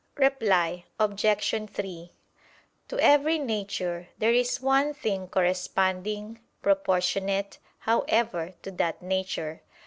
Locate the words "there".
4.17-4.33